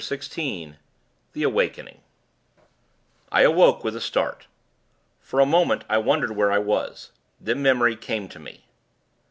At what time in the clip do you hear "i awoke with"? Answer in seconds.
3.31-3.95